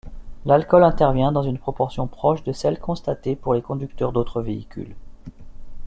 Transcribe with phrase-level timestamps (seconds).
[0.47, 4.95] L'alcool intervient dans une proportion proche de celle constatée pour les conducteurs d'autres véhicules.